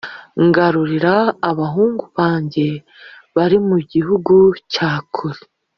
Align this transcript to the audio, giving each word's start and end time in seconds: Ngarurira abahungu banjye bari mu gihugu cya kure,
Ngarurira 0.45 1.15
abahungu 1.49 2.03
banjye 2.17 2.67
bari 3.35 3.57
mu 3.67 3.77
gihugu 3.91 4.33
cya 4.73 4.91
kure, 5.13 5.41